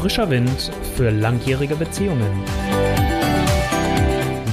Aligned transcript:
Frischer 0.00 0.30
Wind 0.30 0.70
für 0.94 1.10
langjährige 1.10 1.74
Beziehungen. 1.74 2.44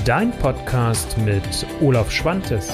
Dein 0.04 0.32
Podcast 0.32 1.20
mit 1.20 1.44
Olaf 1.82 2.10
Schwantes. 2.10 2.74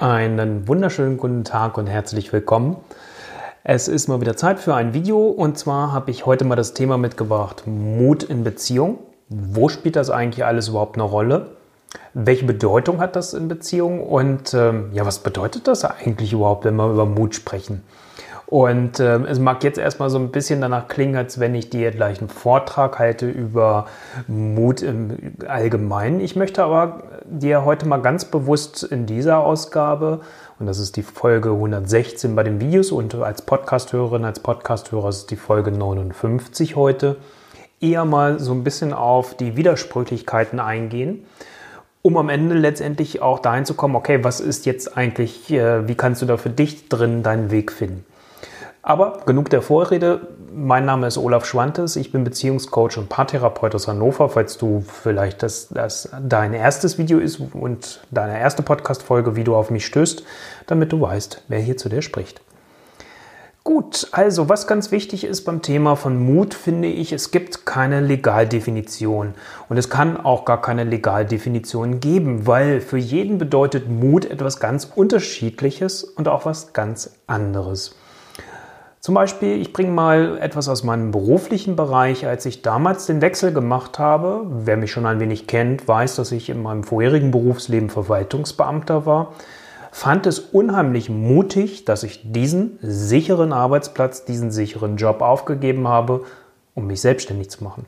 Einen 0.00 0.66
wunderschönen 0.66 1.16
guten 1.16 1.44
Tag 1.44 1.78
und 1.78 1.86
herzlich 1.86 2.32
willkommen. 2.32 2.76
Es 3.62 3.86
ist 3.86 4.08
mal 4.08 4.20
wieder 4.20 4.36
Zeit 4.36 4.58
für 4.58 4.74
ein 4.74 4.92
Video 4.92 5.28
und 5.28 5.56
zwar 5.56 5.92
habe 5.92 6.10
ich 6.10 6.26
heute 6.26 6.44
mal 6.44 6.56
das 6.56 6.74
Thema 6.74 6.98
mitgebracht 6.98 7.68
Mut 7.68 8.24
in 8.24 8.42
Beziehung. 8.42 8.98
Wo 9.28 9.68
spielt 9.68 9.94
das 9.94 10.10
eigentlich 10.10 10.44
alles 10.44 10.66
überhaupt 10.66 10.96
eine 10.96 11.04
Rolle? 11.04 11.56
Welche 12.18 12.46
Bedeutung 12.46 12.98
hat 12.98 13.14
das 13.14 13.34
in 13.34 13.46
Beziehungen 13.46 14.00
und 14.00 14.54
ähm, 14.54 14.88
ja, 14.94 15.04
was 15.04 15.18
bedeutet 15.18 15.68
das 15.68 15.84
eigentlich 15.84 16.32
überhaupt, 16.32 16.64
wenn 16.64 16.74
wir 16.76 16.90
über 16.90 17.04
Mut 17.04 17.34
sprechen? 17.34 17.82
Und 18.46 19.00
äh, 19.00 19.18
es 19.24 19.38
mag 19.38 19.62
jetzt 19.62 19.76
erstmal 19.76 20.08
so 20.08 20.18
ein 20.18 20.30
bisschen 20.30 20.62
danach 20.62 20.88
klingen, 20.88 21.16
als 21.16 21.40
wenn 21.40 21.54
ich 21.54 21.68
dir 21.68 21.90
gleich 21.90 22.20
einen 22.20 22.30
Vortrag 22.30 22.98
halte 22.98 23.28
über 23.28 23.84
Mut 24.28 24.80
im 24.80 25.34
Allgemeinen. 25.46 26.20
Ich 26.20 26.36
möchte 26.36 26.64
aber 26.64 27.02
dir 27.26 27.66
heute 27.66 27.86
mal 27.86 28.00
ganz 28.00 28.24
bewusst 28.24 28.82
in 28.82 29.04
dieser 29.04 29.40
Ausgabe, 29.40 30.20
und 30.58 30.64
das 30.64 30.78
ist 30.78 30.96
die 30.96 31.02
Folge 31.02 31.50
116 31.50 32.34
bei 32.34 32.44
den 32.44 32.62
Videos 32.62 32.92
und 32.92 33.14
als 33.16 33.42
Podcasthörerin, 33.42 34.24
als 34.24 34.40
Podcasthörer 34.40 35.10
ist 35.10 35.30
die 35.30 35.36
Folge 35.36 35.70
59 35.70 36.76
heute, 36.76 37.16
eher 37.78 38.06
mal 38.06 38.40
so 38.40 38.52
ein 38.52 38.64
bisschen 38.64 38.94
auf 38.94 39.34
die 39.34 39.58
Widersprüchlichkeiten 39.58 40.60
eingehen 40.60 41.26
um 42.06 42.16
am 42.18 42.28
Ende 42.28 42.54
letztendlich 42.54 43.20
auch 43.20 43.40
dahin 43.40 43.64
zu 43.64 43.74
kommen, 43.74 43.96
okay, 43.96 44.22
was 44.22 44.38
ist 44.38 44.64
jetzt 44.64 44.96
eigentlich, 44.96 45.50
äh, 45.50 45.88
wie 45.88 45.96
kannst 45.96 46.22
du 46.22 46.26
da 46.26 46.36
für 46.36 46.50
dich 46.50 46.88
drin 46.88 47.24
deinen 47.24 47.50
Weg 47.50 47.72
finden? 47.72 48.04
Aber 48.80 49.22
genug 49.26 49.50
der 49.50 49.60
Vorrede. 49.60 50.28
Mein 50.54 50.84
Name 50.84 51.08
ist 51.08 51.18
Olaf 51.18 51.44
Schwantes. 51.46 51.96
Ich 51.96 52.12
bin 52.12 52.22
Beziehungscoach 52.22 52.96
und 52.96 53.08
Paartherapeut 53.08 53.74
aus 53.74 53.88
Hannover. 53.88 54.28
Falls 54.28 54.56
du 54.56 54.84
vielleicht 54.86 55.42
das, 55.42 55.66
das 55.70 56.08
dein 56.22 56.54
erstes 56.54 56.96
Video 56.96 57.18
ist 57.18 57.40
und 57.40 58.00
deine 58.12 58.38
erste 58.38 58.62
Podcast-Folge, 58.62 59.34
wie 59.34 59.42
du 59.42 59.56
auf 59.56 59.70
mich 59.70 59.84
stößt, 59.84 60.22
damit 60.68 60.92
du 60.92 61.00
weißt, 61.00 61.42
wer 61.48 61.58
hier 61.58 61.76
zu 61.76 61.88
dir 61.88 62.02
spricht. 62.02 62.40
Gut, 63.66 64.06
also 64.12 64.48
was 64.48 64.68
ganz 64.68 64.92
wichtig 64.92 65.24
ist 65.24 65.42
beim 65.42 65.60
Thema 65.60 65.96
von 65.96 66.24
Mut, 66.24 66.54
finde 66.54 66.86
ich, 66.86 67.10
es 67.10 67.32
gibt 67.32 67.66
keine 67.66 68.00
Legaldefinition. 68.00 69.34
Und 69.68 69.76
es 69.76 69.90
kann 69.90 70.16
auch 70.16 70.44
gar 70.44 70.62
keine 70.62 70.84
Legaldefinition 70.84 71.98
geben, 71.98 72.46
weil 72.46 72.80
für 72.80 72.96
jeden 72.96 73.38
bedeutet 73.38 73.88
Mut 73.88 74.24
etwas 74.24 74.60
ganz 74.60 74.84
Unterschiedliches 74.94 76.04
und 76.04 76.28
auch 76.28 76.46
was 76.46 76.74
ganz 76.74 77.16
anderes. 77.26 77.96
Zum 79.00 79.16
Beispiel, 79.16 79.60
ich 79.60 79.72
bringe 79.72 79.90
mal 79.90 80.38
etwas 80.38 80.68
aus 80.68 80.84
meinem 80.84 81.10
beruflichen 81.10 81.74
Bereich. 81.74 82.24
Als 82.24 82.46
ich 82.46 82.62
damals 82.62 83.06
den 83.06 83.20
Wechsel 83.20 83.52
gemacht 83.52 83.98
habe, 83.98 84.46
wer 84.48 84.76
mich 84.76 84.92
schon 84.92 85.06
ein 85.06 85.18
wenig 85.18 85.48
kennt, 85.48 85.88
weiß, 85.88 86.14
dass 86.14 86.30
ich 86.30 86.50
in 86.50 86.62
meinem 86.62 86.84
vorherigen 86.84 87.32
Berufsleben 87.32 87.90
Verwaltungsbeamter 87.90 89.06
war 89.06 89.32
fand 89.96 90.26
es 90.26 90.38
unheimlich 90.38 91.08
mutig, 91.08 91.86
dass 91.86 92.02
ich 92.02 92.30
diesen 92.30 92.78
sicheren 92.82 93.54
Arbeitsplatz, 93.54 94.26
diesen 94.26 94.50
sicheren 94.50 94.98
Job 94.98 95.22
aufgegeben 95.22 95.88
habe, 95.88 96.26
um 96.74 96.86
mich 96.86 97.00
selbstständig 97.00 97.48
zu 97.48 97.64
machen. 97.64 97.86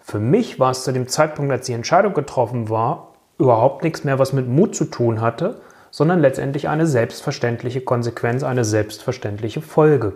Für 0.00 0.18
mich 0.18 0.58
war 0.58 0.72
es 0.72 0.82
zu 0.82 0.90
dem 0.90 1.06
Zeitpunkt, 1.06 1.52
als 1.52 1.66
die 1.66 1.74
Entscheidung 1.74 2.12
getroffen 2.12 2.70
war, 2.70 3.12
überhaupt 3.38 3.84
nichts 3.84 4.02
mehr, 4.02 4.18
was 4.18 4.32
mit 4.32 4.48
Mut 4.48 4.74
zu 4.74 4.86
tun 4.86 5.20
hatte, 5.20 5.60
sondern 5.92 6.18
letztendlich 6.18 6.68
eine 6.68 6.88
selbstverständliche 6.88 7.82
Konsequenz, 7.82 8.42
eine 8.42 8.64
selbstverständliche 8.64 9.60
Folge. 9.60 10.14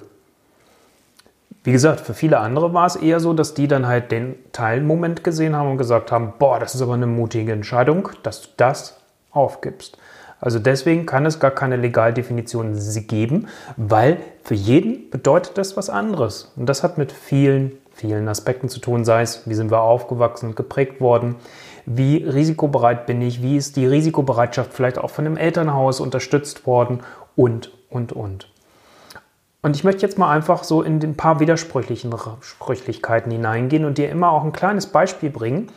Wie 1.62 1.70
gesagt, 1.70 2.00
für 2.00 2.14
viele 2.14 2.40
andere 2.40 2.74
war 2.74 2.86
es 2.86 2.96
eher 2.96 3.20
so, 3.20 3.32
dass 3.32 3.54
die 3.54 3.68
dann 3.68 3.86
halt 3.86 4.10
den 4.10 4.34
Teilmoment 4.50 5.22
gesehen 5.22 5.54
haben 5.54 5.70
und 5.70 5.78
gesagt 5.78 6.10
haben, 6.10 6.32
boah, 6.40 6.58
das 6.58 6.74
ist 6.74 6.82
aber 6.82 6.94
eine 6.94 7.06
mutige 7.06 7.52
Entscheidung, 7.52 8.08
dass 8.24 8.42
du 8.42 8.48
das 8.56 8.98
aufgibst. 9.30 9.98
Also 10.42 10.58
deswegen 10.58 11.06
kann 11.06 11.24
es 11.24 11.38
gar 11.38 11.52
keine 11.52 11.76
Legaldefinition 11.76 12.76
geben, 13.06 13.46
weil 13.76 14.18
für 14.42 14.56
jeden 14.56 15.08
bedeutet 15.08 15.56
das 15.56 15.76
was 15.76 15.88
anderes. 15.88 16.52
Und 16.56 16.66
das 16.66 16.82
hat 16.82 16.98
mit 16.98 17.12
vielen, 17.12 17.78
vielen 17.92 18.26
Aspekten 18.26 18.68
zu 18.68 18.80
tun, 18.80 19.04
sei 19.04 19.22
es, 19.22 19.48
wie 19.48 19.54
sind 19.54 19.70
wir 19.70 19.80
aufgewachsen 19.80 20.48
und 20.50 20.56
geprägt 20.56 21.00
worden, 21.00 21.36
wie 21.86 22.16
risikobereit 22.16 23.06
bin 23.06 23.22
ich, 23.22 23.40
wie 23.40 23.56
ist 23.56 23.76
die 23.76 23.86
Risikobereitschaft 23.86 24.74
vielleicht 24.74 24.98
auch 24.98 25.10
von 25.10 25.24
dem 25.24 25.36
Elternhaus 25.36 26.00
unterstützt 26.00 26.66
worden 26.66 27.00
und, 27.36 27.70
und, 27.88 28.12
und. 28.12 28.48
Und 29.62 29.76
ich 29.76 29.84
möchte 29.84 30.02
jetzt 30.02 30.18
mal 30.18 30.32
einfach 30.32 30.64
so 30.64 30.82
in 30.82 31.00
ein 31.00 31.16
paar 31.16 31.38
widersprüchlichen 31.38 32.12
Sprüchlichkeiten 32.40 33.30
hineingehen 33.30 33.84
und 33.84 33.96
dir 33.96 34.10
immer 34.10 34.32
auch 34.32 34.42
ein 34.42 34.52
kleines 34.52 34.86
Beispiel 34.86 35.30
bringen, 35.30 35.68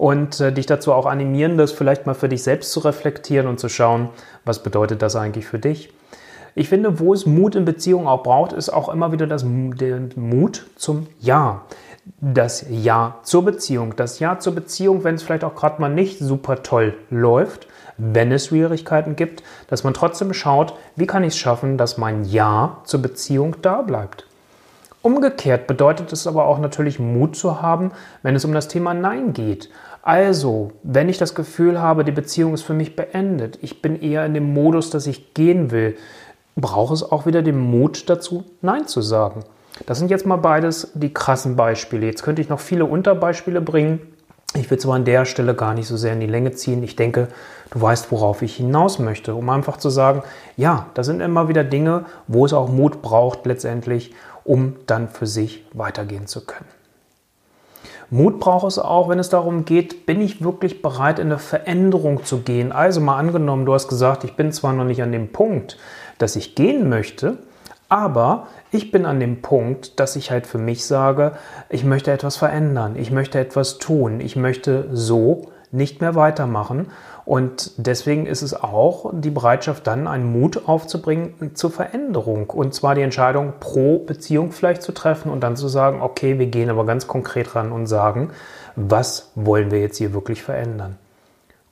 und 0.00 0.40
äh, 0.40 0.50
dich 0.50 0.64
dazu 0.64 0.94
auch 0.94 1.04
animieren, 1.04 1.58
das 1.58 1.72
vielleicht 1.72 2.06
mal 2.06 2.14
für 2.14 2.30
dich 2.30 2.42
selbst 2.42 2.72
zu 2.72 2.80
reflektieren 2.80 3.46
und 3.46 3.60
zu 3.60 3.68
schauen, 3.68 4.08
was 4.46 4.62
bedeutet 4.62 5.02
das 5.02 5.14
eigentlich 5.14 5.44
für 5.46 5.58
dich. 5.58 5.92
Ich 6.54 6.70
finde, 6.70 6.98
wo 6.98 7.12
es 7.12 7.26
Mut 7.26 7.54
in 7.54 7.66
Beziehungen 7.66 8.06
auch 8.06 8.22
braucht, 8.22 8.54
ist 8.54 8.70
auch 8.70 8.88
immer 8.88 9.12
wieder 9.12 9.26
das, 9.26 9.44
der 9.44 10.00
Mut 10.16 10.66
zum 10.76 11.06
Ja. 11.18 11.66
Das 12.18 12.64
Ja 12.70 13.18
zur 13.24 13.44
Beziehung. 13.44 13.94
Das 13.94 14.20
Ja 14.20 14.38
zur 14.38 14.54
Beziehung, 14.54 15.04
wenn 15.04 15.16
es 15.16 15.22
vielleicht 15.22 15.44
auch 15.44 15.54
gerade 15.54 15.82
mal 15.82 15.90
nicht 15.90 16.18
super 16.18 16.62
toll 16.62 16.94
läuft, 17.10 17.66
wenn 17.98 18.32
es 18.32 18.46
Schwierigkeiten 18.46 19.16
gibt, 19.16 19.42
dass 19.68 19.84
man 19.84 19.92
trotzdem 19.92 20.32
schaut, 20.32 20.72
wie 20.96 21.06
kann 21.06 21.24
ich 21.24 21.34
es 21.34 21.38
schaffen, 21.38 21.76
dass 21.76 21.98
mein 21.98 22.24
Ja 22.24 22.78
zur 22.84 23.02
Beziehung 23.02 23.56
da 23.60 23.82
bleibt. 23.82 24.29
Umgekehrt 25.02 25.66
bedeutet 25.66 26.12
es 26.12 26.26
aber 26.26 26.44
auch 26.44 26.58
natürlich 26.58 26.98
Mut 26.98 27.34
zu 27.34 27.62
haben, 27.62 27.92
wenn 28.22 28.36
es 28.36 28.44
um 28.44 28.52
das 28.52 28.68
Thema 28.68 28.92
Nein 28.92 29.32
geht. 29.32 29.70
Also, 30.02 30.72
wenn 30.82 31.08
ich 31.08 31.16
das 31.16 31.34
Gefühl 31.34 31.80
habe, 31.80 32.04
die 32.04 32.12
Beziehung 32.12 32.52
ist 32.52 32.62
für 32.62 32.74
mich 32.74 32.96
beendet, 32.96 33.58
ich 33.62 33.80
bin 33.80 34.00
eher 34.00 34.26
in 34.26 34.34
dem 34.34 34.52
Modus, 34.52 34.90
dass 34.90 35.06
ich 35.06 35.32
gehen 35.32 35.70
will, 35.70 35.96
braucht 36.56 36.92
es 36.92 37.02
auch 37.02 37.26
wieder 37.26 37.42
den 37.42 37.58
Mut 37.58 38.10
dazu, 38.10 38.44
Nein 38.60 38.86
zu 38.86 39.00
sagen. 39.00 39.44
Das 39.86 39.98
sind 39.98 40.10
jetzt 40.10 40.26
mal 40.26 40.36
beides 40.36 40.90
die 40.94 41.14
krassen 41.14 41.56
Beispiele. 41.56 42.06
Jetzt 42.06 42.22
könnte 42.22 42.42
ich 42.42 42.48
noch 42.48 42.60
viele 42.60 42.84
Unterbeispiele 42.84 43.62
bringen. 43.62 44.00
Ich 44.54 44.68
will 44.70 44.78
zwar 44.78 44.96
an 44.96 45.04
der 45.04 45.26
Stelle 45.26 45.54
gar 45.54 45.74
nicht 45.74 45.86
so 45.86 45.96
sehr 45.96 46.12
in 46.12 46.20
die 46.20 46.26
Länge 46.26 46.50
ziehen. 46.50 46.82
Ich 46.82 46.96
denke, 46.96 47.28
du 47.70 47.80
weißt, 47.80 48.10
worauf 48.10 48.42
ich 48.42 48.56
hinaus 48.56 48.98
möchte, 48.98 49.34
um 49.34 49.48
einfach 49.48 49.76
zu 49.76 49.90
sagen, 49.90 50.22
ja, 50.56 50.86
da 50.94 51.04
sind 51.04 51.20
immer 51.20 51.48
wieder 51.48 51.62
Dinge, 51.62 52.04
wo 52.26 52.44
es 52.44 52.52
auch 52.52 52.68
Mut 52.68 53.00
braucht 53.00 53.46
letztendlich, 53.46 54.12
um 54.44 54.76
dann 54.86 55.08
für 55.08 55.26
sich 55.26 55.64
weitergehen 55.72 56.26
zu 56.26 56.44
können. 56.44 56.68
Mut 58.12 58.40
braucht 58.40 58.66
es 58.66 58.78
auch, 58.78 59.08
wenn 59.08 59.20
es 59.20 59.28
darum 59.28 59.64
geht, 59.64 60.04
bin 60.04 60.20
ich 60.20 60.42
wirklich 60.42 60.82
bereit, 60.82 61.20
in 61.20 61.28
eine 61.28 61.38
Veränderung 61.38 62.24
zu 62.24 62.38
gehen. 62.38 62.72
Also 62.72 63.00
mal 63.00 63.16
angenommen, 63.16 63.66
du 63.66 63.72
hast 63.72 63.86
gesagt, 63.86 64.24
ich 64.24 64.34
bin 64.34 64.50
zwar 64.50 64.72
noch 64.72 64.84
nicht 64.84 65.02
an 65.02 65.12
dem 65.12 65.28
Punkt, 65.30 65.78
dass 66.18 66.34
ich 66.34 66.56
gehen 66.56 66.88
möchte, 66.88 67.38
aber 67.88 68.48
ich 68.72 68.90
bin 68.90 69.06
an 69.06 69.20
dem 69.20 69.42
Punkt, 69.42 70.00
dass 70.00 70.16
ich 70.16 70.32
halt 70.32 70.48
für 70.48 70.58
mich 70.58 70.84
sage, 70.84 71.32
ich 71.68 71.84
möchte 71.84 72.10
etwas 72.10 72.36
verändern, 72.36 72.96
ich 72.96 73.12
möchte 73.12 73.38
etwas 73.38 73.78
tun, 73.78 74.20
ich 74.20 74.34
möchte 74.34 74.88
so 74.92 75.52
nicht 75.72 76.00
mehr 76.00 76.14
weitermachen 76.14 76.88
und 77.24 77.72
deswegen 77.76 78.26
ist 78.26 78.42
es 78.42 78.54
auch 78.54 79.12
die 79.12 79.30
Bereitschaft, 79.30 79.86
dann 79.86 80.08
einen 80.08 80.32
Mut 80.32 80.66
aufzubringen 80.66 81.52
zur 81.54 81.70
Veränderung. 81.70 82.50
Und 82.50 82.74
zwar 82.74 82.94
die 82.94 83.02
Entscheidung 83.02 83.52
pro 83.60 84.00
Beziehung 84.00 84.50
vielleicht 84.50 84.82
zu 84.82 84.92
treffen 84.92 85.30
und 85.30 85.40
dann 85.40 85.56
zu 85.56 85.68
sagen, 85.68 86.02
okay, 86.02 86.38
wir 86.40 86.46
gehen 86.46 86.70
aber 86.70 86.84
ganz 86.86 87.06
konkret 87.06 87.54
ran 87.54 87.70
und 87.70 87.86
sagen, 87.86 88.30
was 88.74 89.30
wollen 89.36 89.70
wir 89.70 89.80
jetzt 89.80 89.98
hier 89.98 90.12
wirklich 90.12 90.42
verändern. 90.42 90.96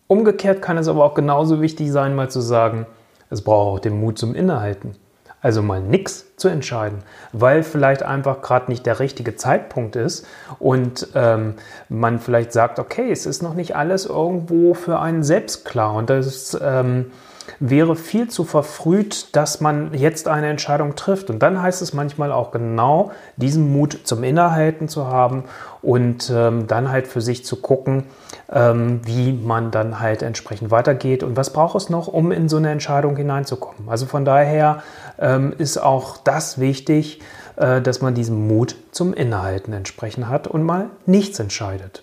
Umgekehrt 0.06 0.62
kann 0.62 0.78
es 0.78 0.88
aber 0.88 1.04
auch 1.04 1.14
genauso 1.14 1.60
wichtig 1.60 1.90
sein, 1.90 2.14
mal 2.14 2.31
zu 2.31 2.40
sagen, 2.40 2.87
es 3.31 3.43
braucht 3.43 3.78
auch 3.78 3.78
den 3.81 3.99
Mut 3.99 4.19
zum 4.19 4.34
Innehalten. 4.34 4.94
Also 5.40 5.62
mal 5.62 5.81
nichts 5.81 6.26
zu 6.37 6.49
entscheiden, 6.49 6.99
weil 7.32 7.62
vielleicht 7.62 8.02
einfach 8.02 8.43
gerade 8.43 8.70
nicht 8.70 8.87
der 8.87 8.99
richtige 8.99 9.37
Zeitpunkt 9.37 9.94
ist 9.94 10.26
und 10.58 11.08
ähm, 11.14 11.55
man 11.88 12.19
vielleicht 12.19 12.52
sagt, 12.52 12.79
okay, 12.79 13.11
es 13.11 13.25
ist 13.25 13.43
noch 13.43 13.55
nicht 13.55 13.76
alles 13.76 14.06
irgendwo 14.06 14.75
für 14.75 14.99
einen 14.99 15.23
selbst 15.23 15.64
klar 15.64 15.94
und 15.94 16.11
das 16.11 16.58
ähm, 16.61 17.12
wäre 17.61 17.97
viel 17.97 18.29
zu 18.29 18.45
verfrüht, 18.45 19.35
dass 19.37 19.61
man 19.61 19.95
jetzt 19.95 20.29
eine 20.29 20.49
Entscheidung 20.49 20.97
trifft. 20.97 21.31
Und 21.31 21.41
dann 21.41 21.61
heißt 21.61 21.83
es 21.83 21.93
manchmal 21.93 22.33
auch 22.33 22.50
genau, 22.50 23.12
diesen 23.37 23.73
Mut 23.73 23.99
zum 24.05 24.25
Innehalten 24.25 24.89
zu 24.89 25.06
haben 25.06 25.45
und 25.83 26.31
ähm, 26.35 26.67
dann 26.67 26.91
halt 26.91 27.06
für 27.06 27.21
sich 27.21 27.45
zu 27.45 27.56
gucken, 27.56 28.05
ähm, 28.53 29.00
wie 29.05 29.33
man 29.33 29.71
dann 29.71 30.00
halt 30.00 30.23
entsprechend 30.23 30.71
weitergeht 30.71 31.23
und 31.23 31.37
was 31.37 31.53
braucht 31.53 31.77
es 31.77 31.89
noch, 31.89 32.09
um 32.09 32.33
in 32.33 32.49
so 32.49 32.56
eine 32.56 32.71
Entscheidung 32.71 33.17
hineinzukommen. 33.17 33.89
Also 33.89 34.06
von 34.06 34.25
daher 34.25 34.83
ähm, 35.19 35.55
ist 35.56 35.79
auch 35.79 36.17
das 36.17 36.59
wichtig, 36.59 37.21
äh, 37.56 37.81
dass 37.81 38.00
man 38.00 38.15
diesen 38.15 38.47
Mut 38.47 38.77
zum 38.93 39.12
Innehalten 39.15 39.73
entsprechend 39.73 40.29
hat 40.29 40.47
und 40.47 40.62
mal 40.62 40.91
nichts 41.06 41.39
entscheidet. 41.39 42.03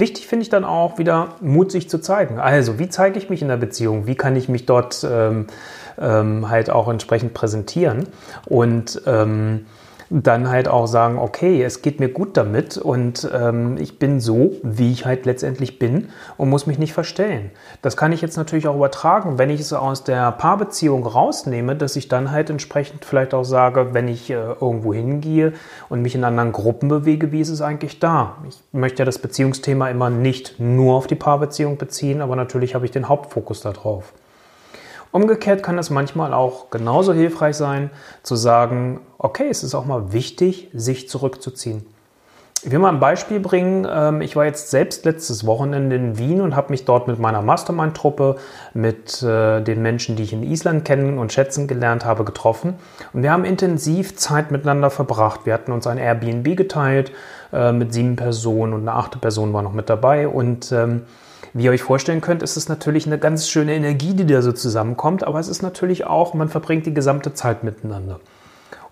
Wichtig 0.00 0.26
finde 0.26 0.44
ich 0.44 0.48
dann 0.48 0.64
auch 0.64 0.98
wieder 0.98 1.34
Mut, 1.40 1.72
sich 1.72 1.88
zu 1.88 1.98
zeigen. 1.98 2.38
Also, 2.38 2.78
wie 2.78 2.88
zeige 2.88 3.18
ich 3.18 3.30
mich 3.30 3.42
in 3.42 3.48
der 3.48 3.56
Beziehung? 3.56 4.06
Wie 4.06 4.14
kann 4.14 4.36
ich 4.36 4.48
mich 4.48 4.64
dort 4.64 5.04
ähm, 5.08 5.46
ähm, 5.98 6.48
halt 6.48 6.70
auch 6.70 6.88
entsprechend 6.88 7.34
präsentieren? 7.34 8.06
Und 8.46 9.02
ähm, 9.06 9.66
dann 10.10 10.48
halt 10.48 10.68
auch 10.68 10.86
sagen, 10.86 11.18
okay, 11.18 11.62
es 11.62 11.82
geht 11.82 12.00
mir 12.00 12.08
gut 12.08 12.36
damit 12.36 12.78
und 12.78 13.28
ähm, 13.32 13.76
ich 13.78 13.98
bin 13.98 14.20
so, 14.20 14.52
wie 14.62 14.90
ich 14.90 15.04
halt 15.04 15.26
letztendlich 15.26 15.78
bin 15.78 16.08
und 16.36 16.48
muss 16.48 16.66
mich 16.66 16.78
nicht 16.78 16.92
verstellen. 16.92 17.50
Das 17.82 17.96
kann 17.96 18.12
ich 18.12 18.22
jetzt 18.22 18.36
natürlich 18.36 18.68
auch 18.68 18.76
übertragen, 18.76 19.38
wenn 19.38 19.50
ich 19.50 19.60
es 19.60 19.72
aus 19.72 20.04
der 20.04 20.32
Paarbeziehung 20.32 21.06
rausnehme, 21.06 21.76
dass 21.76 21.96
ich 21.96 22.08
dann 22.08 22.30
halt 22.30 22.48
entsprechend 22.50 23.04
vielleicht 23.04 23.34
auch 23.34 23.44
sage, 23.44 23.92
wenn 23.92 24.08
ich 24.08 24.30
äh, 24.30 24.34
irgendwo 24.34 24.94
hingehe 24.94 25.52
und 25.88 26.02
mich 26.02 26.14
in 26.14 26.24
anderen 26.24 26.52
Gruppen 26.52 26.88
bewege, 26.88 27.30
wie 27.32 27.40
ist 27.40 27.50
es 27.50 27.60
eigentlich 27.60 28.00
da? 28.00 28.36
Ich 28.48 28.58
möchte 28.72 29.00
ja 29.00 29.04
das 29.04 29.18
Beziehungsthema 29.18 29.90
immer 29.90 30.10
nicht 30.10 30.58
nur 30.58 30.94
auf 30.94 31.06
die 31.06 31.16
Paarbeziehung 31.16 31.76
beziehen, 31.76 32.22
aber 32.22 32.36
natürlich 32.36 32.74
habe 32.74 32.86
ich 32.86 32.90
den 32.90 33.08
Hauptfokus 33.08 33.60
darauf. 33.60 34.12
Umgekehrt 35.10 35.62
kann 35.62 35.78
es 35.78 35.90
manchmal 35.90 36.34
auch 36.34 36.70
genauso 36.70 37.12
hilfreich 37.12 37.56
sein, 37.56 37.90
zu 38.22 38.36
sagen, 38.36 39.00
okay, 39.18 39.48
es 39.50 39.62
ist 39.62 39.74
auch 39.74 39.86
mal 39.86 40.12
wichtig, 40.12 40.68
sich 40.74 41.08
zurückzuziehen. 41.08 41.86
Ich 42.64 42.72
will 42.72 42.80
mal 42.80 42.88
ein 42.88 42.98
Beispiel 42.98 43.38
bringen. 43.38 43.86
Ähm, 43.88 44.20
ich 44.20 44.34
war 44.34 44.44
jetzt 44.44 44.70
selbst 44.70 45.04
letztes 45.04 45.46
Wochenende 45.46 45.94
in 45.94 46.18
Wien 46.18 46.40
und 46.40 46.56
habe 46.56 46.70
mich 46.70 46.84
dort 46.84 47.06
mit 47.06 47.20
meiner 47.20 47.40
Mastermind-Truppe, 47.40 48.36
mit 48.74 49.22
äh, 49.22 49.60
den 49.60 49.80
Menschen, 49.80 50.16
die 50.16 50.24
ich 50.24 50.32
in 50.32 50.42
Island 50.42 50.84
kennen 50.84 51.18
und 51.18 51.32
schätzen 51.32 51.68
gelernt 51.68 52.04
habe, 52.04 52.24
getroffen. 52.24 52.74
Und 53.12 53.22
wir 53.22 53.30
haben 53.30 53.44
intensiv 53.44 54.16
Zeit 54.16 54.50
miteinander 54.50 54.90
verbracht. 54.90 55.46
Wir 55.46 55.54
hatten 55.54 55.70
uns 55.70 55.86
ein 55.86 55.98
Airbnb 55.98 56.56
geteilt 56.56 57.12
äh, 57.52 57.70
mit 57.70 57.92
sieben 57.94 58.16
Personen 58.16 58.72
und 58.72 58.80
eine 58.80 58.94
achte 58.94 59.18
Person 59.18 59.52
war 59.52 59.62
noch 59.62 59.72
mit 59.72 59.88
dabei. 59.88 60.26
Und 60.26 60.72
ähm, 60.72 61.02
wie 61.52 61.64
ihr 61.64 61.70
euch 61.70 61.82
vorstellen 61.82 62.20
könnt, 62.20 62.42
ist 62.42 62.56
es 62.56 62.68
natürlich 62.68 63.06
eine 63.06 63.18
ganz 63.18 63.48
schöne 63.48 63.74
Energie, 63.74 64.14
die 64.14 64.26
da 64.26 64.42
so 64.42 64.52
zusammenkommt, 64.52 65.24
aber 65.24 65.38
es 65.38 65.48
ist 65.48 65.62
natürlich 65.62 66.06
auch, 66.06 66.34
man 66.34 66.48
verbringt 66.48 66.86
die 66.86 66.94
gesamte 66.94 67.34
Zeit 67.34 67.64
miteinander. 67.64 68.20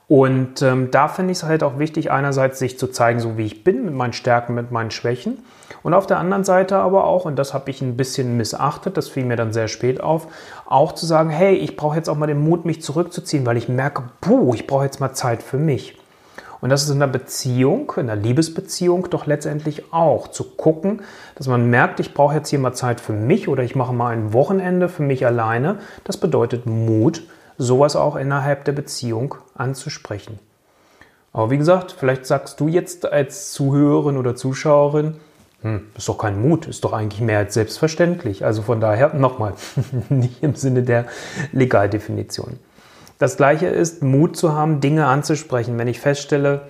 Und 0.08 0.62
ähm, 0.62 0.90
da 0.92 1.08
finde 1.08 1.32
ich 1.32 1.38
es 1.38 1.44
halt 1.44 1.64
auch 1.64 1.78
wichtig, 1.80 2.12
einerseits 2.12 2.60
sich 2.60 2.78
zu 2.78 2.86
zeigen, 2.86 3.18
so 3.18 3.36
wie 3.36 3.44
ich 3.44 3.64
bin, 3.64 3.84
mit 3.84 3.94
meinen 3.94 4.12
Stärken, 4.12 4.54
mit 4.54 4.70
meinen 4.70 4.92
Schwächen. 4.92 5.38
Und 5.82 5.94
auf 5.94 6.06
der 6.06 6.18
anderen 6.18 6.44
Seite 6.44 6.76
aber 6.76 7.04
auch, 7.04 7.24
und 7.24 7.36
das 7.36 7.54
habe 7.54 7.70
ich 7.70 7.82
ein 7.82 7.96
bisschen 7.96 8.36
missachtet, 8.36 8.96
das 8.96 9.08
fiel 9.08 9.24
mir 9.24 9.36
dann 9.36 9.52
sehr 9.52 9.66
spät 9.66 10.00
auf, 10.00 10.28
auch 10.64 10.92
zu 10.92 11.06
sagen, 11.06 11.30
hey, 11.30 11.56
ich 11.56 11.76
brauche 11.76 11.96
jetzt 11.96 12.08
auch 12.08 12.16
mal 12.16 12.26
den 12.28 12.40
Mut, 12.40 12.64
mich 12.64 12.82
zurückzuziehen, 12.82 13.44
weil 13.46 13.56
ich 13.56 13.68
merke, 13.68 14.04
puh, 14.20 14.54
ich 14.54 14.68
brauche 14.68 14.84
jetzt 14.84 15.00
mal 15.00 15.12
Zeit 15.12 15.42
für 15.42 15.58
mich. 15.58 15.98
Und 16.60 16.70
das 16.70 16.84
ist 16.84 16.90
in 16.90 17.00
der 17.00 17.06
Beziehung, 17.06 17.92
in 17.96 18.06
der 18.06 18.16
Liebesbeziehung 18.16 19.08
doch 19.10 19.26
letztendlich 19.26 19.92
auch 19.92 20.28
zu 20.28 20.44
gucken, 20.44 21.02
dass 21.34 21.46
man 21.46 21.68
merkt, 21.68 22.00
ich 22.00 22.14
brauche 22.14 22.34
jetzt 22.34 22.48
hier 22.48 22.58
mal 22.58 22.72
Zeit 22.72 23.00
für 23.00 23.12
mich 23.12 23.48
oder 23.48 23.62
ich 23.62 23.74
mache 23.76 23.92
mal 23.92 24.12
ein 24.12 24.32
Wochenende 24.32 24.88
für 24.88 25.02
mich 25.02 25.26
alleine. 25.26 25.78
Das 26.04 26.16
bedeutet 26.16 26.66
Mut, 26.66 27.22
sowas 27.58 27.96
auch 27.96 28.16
innerhalb 28.16 28.64
der 28.64 28.72
Beziehung 28.72 29.34
anzusprechen. 29.54 30.38
Aber 31.32 31.50
wie 31.50 31.58
gesagt, 31.58 31.92
vielleicht 31.92 32.24
sagst 32.24 32.60
du 32.60 32.68
jetzt 32.68 33.04
als 33.04 33.52
Zuhörerin 33.52 34.16
oder 34.16 34.34
Zuschauerin, 34.34 35.16
hm, 35.62 35.88
ist 35.96 36.08
doch 36.08 36.16
kein 36.16 36.40
Mut, 36.40 36.66
ist 36.66 36.84
doch 36.84 36.92
eigentlich 36.92 37.20
mehr 37.20 37.38
als 37.38 37.54
selbstverständlich. 37.54 38.44
Also 38.44 38.62
von 38.62 38.80
daher 38.80 39.14
nochmal, 39.14 39.52
nicht 40.08 40.42
im 40.42 40.54
Sinne 40.54 40.82
der 40.82 41.06
Legaldefinition. 41.52 42.58
Das 43.18 43.36
gleiche 43.36 43.66
ist, 43.66 44.02
Mut 44.02 44.36
zu 44.36 44.54
haben, 44.54 44.80
Dinge 44.80 45.06
anzusprechen. 45.06 45.78
Wenn 45.78 45.88
ich 45.88 46.00
feststelle, 46.00 46.62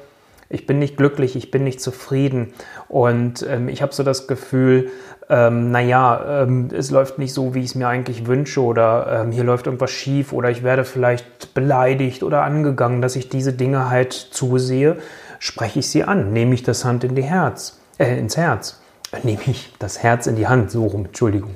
ich 0.48 0.66
bin 0.66 0.78
nicht 0.78 0.96
glücklich, 0.96 1.34
ich 1.34 1.50
bin 1.50 1.64
nicht 1.64 1.80
zufrieden 1.80 2.54
und 2.88 3.44
ähm, 3.48 3.68
ich 3.68 3.82
habe 3.82 3.92
so 3.92 4.04
das 4.04 4.28
Gefühl, 4.28 4.90
ähm, 5.28 5.72
naja, 5.72 6.42
ähm, 6.42 6.68
es 6.72 6.92
läuft 6.92 7.18
nicht 7.18 7.34
so, 7.34 7.54
wie 7.54 7.60
ich 7.60 7.70
es 7.70 7.74
mir 7.74 7.88
eigentlich 7.88 8.26
wünsche 8.26 8.62
oder 8.62 9.24
ähm, 9.24 9.32
hier 9.32 9.42
läuft 9.42 9.66
irgendwas 9.66 9.90
schief 9.90 10.32
oder 10.32 10.50
ich 10.50 10.62
werde 10.62 10.84
vielleicht 10.84 11.52
beleidigt 11.52 12.22
oder 12.22 12.42
angegangen, 12.42 13.02
dass 13.02 13.16
ich 13.16 13.28
diese 13.28 13.52
Dinge 13.52 13.90
halt 13.90 14.12
zusehe, 14.12 14.98
spreche 15.40 15.80
ich 15.80 15.90
sie 15.90 16.04
an, 16.04 16.32
nehme 16.32 16.54
ich 16.54 16.62
das 16.62 16.84
Hand 16.84 17.02
in 17.02 17.16
die 17.16 17.24
Herz, 17.24 17.80
äh, 17.98 18.16
ins 18.16 18.36
Herz 18.36 18.80
nehme 19.22 19.40
ich 19.46 19.72
das 19.78 20.02
Herz 20.02 20.26
in 20.26 20.36
die 20.36 20.48
Hand, 20.48 20.70
so 20.70 20.86
rum, 20.86 21.06
Entschuldigung. 21.06 21.54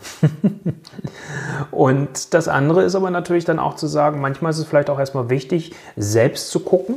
und 1.71 2.33
das 2.35 2.49
andere 2.49 2.83
ist 2.83 2.95
aber 2.95 3.11
natürlich 3.11 3.45
dann 3.45 3.59
auch 3.59 3.75
zu 3.75 3.87
sagen, 3.87 4.21
manchmal 4.21 4.51
ist 4.51 4.59
es 4.59 4.67
vielleicht 4.67 4.91
auch 4.91 4.99
erstmal 4.99 5.31
wichtig, 5.31 5.73
selbst 5.97 6.51
zu 6.51 6.61
gucken, 6.61 6.97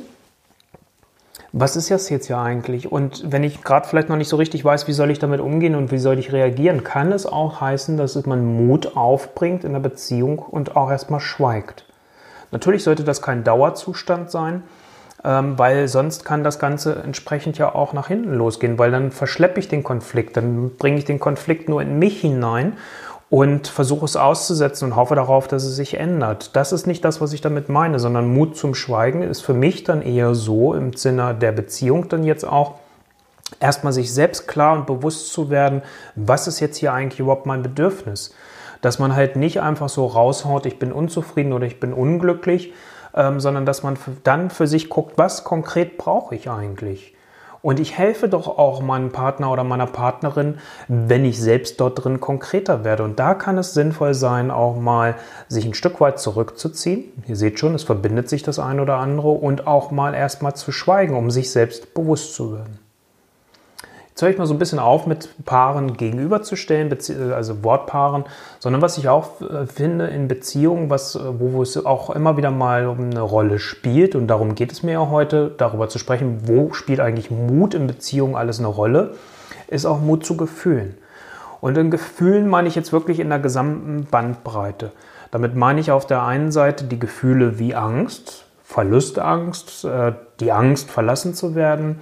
was 1.56 1.76
ist 1.76 1.92
das 1.92 2.10
jetzt 2.10 2.30
ja 2.30 2.42
eigentlich? 2.42 2.92
Und 2.92 3.32
wenn 3.32 3.44
ich 3.44 3.64
gerade 3.64 3.88
vielleicht 3.88 4.10
noch 4.10 4.18
nicht 4.18 4.28
so 4.28 4.38
richtig 4.38 4.66
weiß, 4.66 4.88
wie 4.88 4.94
soll 4.94 5.12
ich 5.12 5.20
damit 5.20 5.40
umgehen 5.40 5.76
und 5.76 5.92
wie 5.92 6.00
soll 6.00 6.18
ich 6.18 6.34
reagieren, 6.34 6.84
kann 6.84 7.12
es 7.12 7.28
auch 7.28 7.62
heißen, 7.62 7.96
dass 7.96 8.16
man 8.26 8.44
Mut 8.44 8.98
aufbringt 8.98 9.64
in 9.64 9.74
der 9.74 9.80
Beziehung 9.80 10.40
und 10.40 10.76
auch 10.76 10.90
erstmal 10.90 11.20
schweigt. 11.20 11.86
Natürlich 12.50 12.84
sollte 12.84 13.04
das 13.04 13.22
kein 13.22 13.44
Dauerzustand 13.44 14.32
sein, 14.32 14.64
ähm, 15.24 15.58
weil 15.58 15.88
sonst 15.88 16.26
kann 16.26 16.44
das 16.44 16.60
Ganze 16.60 17.02
entsprechend 17.04 17.58
ja 17.58 17.74
auch 17.74 17.94
nach 17.94 18.08
hinten 18.08 18.34
losgehen, 18.34 18.78
weil 18.78 18.92
dann 18.92 19.12
verschleppe 19.12 19.60
ich 19.60 19.68
den 19.68 19.84
Konflikt, 19.84 20.36
dann 20.38 20.72
bringe 20.78 20.98
ich 20.98 21.06
den 21.06 21.20
Konflikt 21.20 21.70
nur 21.70 21.82
in 21.82 21.98
mich 22.00 22.20
hinein 22.22 22.74
und 23.30 23.68
versuche 23.68 24.06
es 24.06 24.16
auszusetzen 24.16 24.92
und 24.92 24.96
hoffe 24.96 25.16
darauf, 25.16 25.48
dass 25.48 25.64
es 25.64 25.76
sich 25.76 25.96
ändert. 25.96 26.56
Das 26.56 26.72
ist 26.72 26.86
nicht 26.86 27.04
das, 27.04 27.20
was 27.20 27.34
ich 27.34 27.42
damit 27.42 27.68
meine, 27.70 28.00
sondern 28.00 28.32
Mut 28.32 28.58
zum 28.58 28.76
Schweigen 28.76 29.24
ist 29.24 29.42
für 29.42 29.56
mich 29.56 29.84
dann 29.84 30.02
eher 30.02 30.36
so 30.36 30.74
im 30.74 30.94
Sinne 30.94 31.34
der 31.34 31.52
Beziehung 31.52 32.10
dann 32.10 32.24
jetzt 32.24 32.46
auch, 32.46 32.76
erstmal 33.60 33.94
sich 33.94 34.14
selbst 34.14 34.48
klar 34.48 34.74
und 34.74 34.86
bewusst 34.86 35.32
zu 35.32 35.50
werden, 35.50 35.82
was 36.16 36.48
ist 36.48 36.60
jetzt 36.60 36.78
hier 36.78 36.94
eigentlich 36.94 37.20
überhaupt 37.20 37.46
mein 37.46 37.64
Bedürfnis. 37.64 38.36
Dass 38.82 39.00
man 39.00 39.16
halt 39.16 39.36
nicht 39.36 39.62
einfach 39.62 39.90
so 39.90 40.06
raushaut, 40.06 40.66
ich 40.66 40.78
bin 40.78 40.92
unzufrieden 40.92 41.54
oder 41.54 41.66
ich 41.66 41.80
bin 41.80 41.94
unglücklich, 41.94 42.74
ähm, 43.16 43.40
sondern 43.40 43.66
dass 43.66 43.84
man 43.84 43.98
dann 44.24 44.50
für 44.50 44.68
sich 44.68 44.90
guckt, 44.90 45.14
was 45.18 45.44
konkret 45.44 45.98
brauche 45.98 46.36
ich 46.36 46.50
eigentlich. 46.50 47.14
Und 47.64 47.80
ich 47.80 47.98
helfe 47.98 48.28
doch 48.28 48.58
auch 48.58 48.82
meinem 48.82 49.14
Partner 49.14 49.50
oder 49.50 49.64
meiner 49.64 49.86
Partnerin, 49.88 50.60
wenn 50.90 51.24
ich 51.24 51.40
selbst 51.40 51.80
dort 51.80 52.04
drin 52.04 52.20
konkreter 52.20 52.84
werde. 52.84 53.04
Und 53.04 53.20
da 53.20 53.36
kann 53.36 53.58
es 53.58 53.74
sinnvoll 53.74 54.14
sein, 54.14 54.52
auch 54.52 54.76
mal 54.76 55.16
sich 55.48 55.66
ein 55.66 55.74
Stück 55.74 56.02
weit 56.02 56.20
zurückzuziehen. 56.20 57.06
Ihr 57.26 57.38
seht 57.38 57.60
schon, 57.60 57.74
es 57.74 57.84
verbindet 57.84 58.28
sich 58.28 58.44
das 58.44 58.60
ein 58.60 58.82
oder 58.82 58.98
andere 58.98 59.30
und 59.30 59.66
auch 59.66 59.92
mal 59.92 60.14
erstmal 60.14 60.56
zu 60.56 60.74
schweigen, 60.74 61.16
um 61.16 61.32
sich 61.32 61.52
selbst 61.52 61.94
bewusst 61.94 62.36
zu 62.36 62.52
werden. 62.52 62.83
Jetzt 64.14 64.22
höre 64.22 64.30
ich 64.30 64.38
mal 64.38 64.46
so 64.46 64.54
ein 64.54 64.60
bisschen 64.60 64.78
auf, 64.78 65.08
mit 65.08 65.28
Paaren 65.44 65.98
gegenüberzustellen, 65.98 66.92
äh, 66.92 67.34
also 67.34 67.64
Wortpaaren, 67.64 68.26
sondern 68.60 68.84
was 68.84 69.00
ich 69.00 69.10
auch 69.10 69.42
äh, 69.42 69.66
finde 69.66 70.06
in 70.06 70.28
Beziehungen, 70.28 70.92
was, 70.92 71.16
äh, 71.16 71.20
wo 71.40 71.64
es 71.64 71.84
auch 71.84 72.12
immer 72.12 72.38
wieder 72.38 72.52
mal 72.52 72.96
eine 72.96 73.22
Rolle 73.22 73.58
spielt, 73.58 74.14
und 74.14 74.28
darum 74.28 74.54
geht 74.54 74.72
es 74.72 74.84
mir 74.84 74.92
ja 74.92 75.10
heute, 75.10 75.50
darüber 75.58 75.90
zu 75.90 75.98
sprechen, 75.98 76.42
wo 76.46 76.74
spielt 76.74 77.00
eigentlich 77.00 77.32
Mut 77.32 77.74
in 77.74 77.88
Beziehungen 77.88 78.36
alles 78.36 78.60
eine 78.60 78.68
Rolle, 78.68 79.16
ist 79.68 79.88
auch 79.88 80.00
Mut 80.00 80.24
zu 80.24 80.38
Gefühlen. 80.38 80.96
Und 81.60 81.76
in 81.80 81.90
Gefühlen 81.90 82.48
meine 82.48 82.68
ich 82.68 82.76
jetzt 82.76 82.94
wirklich 82.94 83.20
in 83.20 83.30
der 83.30 83.40
gesamten 83.40 84.06
Bandbreite. 84.06 84.92
Damit 85.32 85.56
meine 85.56 85.80
ich 85.80 85.90
auf 85.90 86.06
der 86.06 86.22
einen 86.22 86.52
Seite 86.52 86.84
die 86.84 87.00
Gefühle 87.00 87.58
wie 87.58 87.74
Angst, 87.74 88.46
Verlustangst, 88.64 89.88
die 90.40 90.52
Angst, 90.52 90.92
verlassen 90.92 91.34
zu 91.34 91.56
werden, 91.56 92.00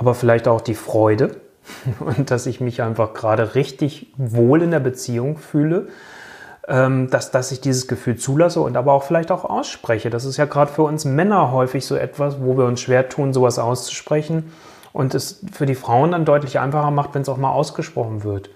aber 0.00 0.14
vielleicht 0.14 0.48
auch 0.48 0.62
die 0.62 0.74
Freude 0.74 1.36
und 2.00 2.30
dass 2.30 2.46
ich 2.46 2.60
mich 2.60 2.82
einfach 2.82 3.12
gerade 3.12 3.54
richtig 3.54 4.12
wohl 4.16 4.62
in 4.62 4.70
der 4.70 4.80
Beziehung 4.80 5.36
fühle, 5.36 5.88
ähm, 6.66 7.10
dass, 7.10 7.30
dass 7.30 7.52
ich 7.52 7.60
dieses 7.60 7.86
Gefühl 7.86 8.16
zulasse 8.16 8.62
und 8.62 8.78
aber 8.78 8.94
auch 8.94 9.02
vielleicht 9.02 9.30
auch 9.30 9.44
ausspreche. 9.44 10.08
Das 10.08 10.24
ist 10.24 10.38
ja 10.38 10.46
gerade 10.46 10.72
für 10.72 10.82
uns 10.82 11.04
Männer 11.04 11.52
häufig 11.52 11.84
so 11.84 11.96
etwas, 11.96 12.40
wo 12.40 12.56
wir 12.56 12.64
uns 12.64 12.80
schwer 12.80 13.10
tun, 13.10 13.34
sowas 13.34 13.58
auszusprechen 13.58 14.50
und 14.94 15.14
es 15.14 15.44
für 15.52 15.66
die 15.66 15.74
Frauen 15.74 16.12
dann 16.12 16.24
deutlich 16.24 16.58
einfacher 16.58 16.90
macht, 16.90 17.14
wenn 17.14 17.22
es 17.22 17.28
auch 17.28 17.36
mal 17.36 17.52
ausgesprochen 17.52 18.24
wird. 18.24 18.48